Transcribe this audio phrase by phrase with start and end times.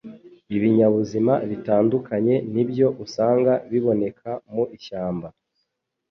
[0.55, 5.27] ibinyabuzima bitandukanye nibyo usanga biboneka mu ishyamba